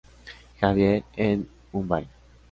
Xavier" 0.59 1.03
en 1.15 1.47
Mumbai. 1.71 2.05